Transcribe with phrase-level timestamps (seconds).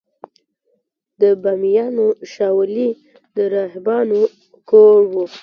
[1.21, 2.89] د بامیانو شاولې
[3.35, 4.21] د راهبانو
[4.69, 5.13] کور و